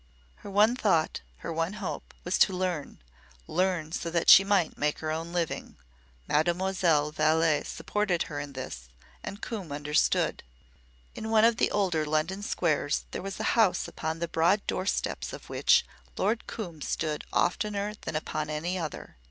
Her 0.37 0.49
one 0.49 0.75
thought 0.75 1.21
her 1.45 1.53
one 1.53 1.73
hope 1.73 2.15
was 2.23 2.39
to 2.39 2.53
learn 2.53 3.03
learn, 3.45 3.91
so 3.91 4.09
that 4.09 4.29
she 4.29 4.43
might 4.43 4.75
make 4.75 4.97
her 4.97 5.11
own 5.11 5.31
living. 5.31 5.77
Mademoiselle 6.27 7.11
Vallé 7.11 7.63
supported 7.63 8.23
her 8.23 8.39
in 8.39 8.53
this, 8.53 8.89
and 9.23 9.43
Coombe 9.43 9.71
understood. 9.71 10.41
In 11.13 11.29
one 11.29 11.45
of 11.45 11.57
the 11.57 11.69
older 11.69 12.03
London 12.03 12.41
squares 12.41 13.05
there 13.11 13.21
was 13.21 13.39
a 13.39 13.43
house 13.53 13.87
upon 13.87 14.17
the 14.17 14.27
broad 14.27 14.65
doorsteps 14.65 15.33
of 15.33 15.49
which 15.49 15.85
Lord 16.17 16.47
Coombe 16.47 16.81
stood 16.81 17.23
oftener 17.31 17.93
than 18.01 18.15
upon 18.15 18.49
any 18.49 18.79
other. 18.79 19.17